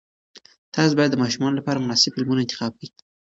[0.75, 2.89] تاسې باید د ماشومانو لپاره مناسب فلمونه انتخاب کړئ.